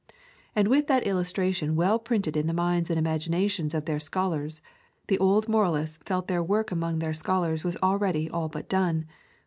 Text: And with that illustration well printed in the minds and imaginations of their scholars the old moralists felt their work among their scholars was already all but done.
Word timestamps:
And 0.55 0.67
with 0.67 0.87
that 0.87 1.05
illustration 1.05 1.75
well 1.75 1.99
printed 1.99 2.35
in 2.35 2.47
the 2.47 2.55
minds 2.57 2.89
and 2.89 2.97
imaginations 2.97 3.75
of 3.75 3.85
their 3.85 3.99
scholars 3.99 4.59
the 5.07 5.19
old 5.19 5.47
moralists 5.47 5.99
felt 6.03 6.27
their 6.27 6.41
work 6.41 6.71
among 6.71 6.97
their 6.97 7.13
scholars 7.13 7.63
was 7.63 7.77
already 7.83 8.27
all 8.27 8.49
but 8.49 8.67
done. 8.67 9.05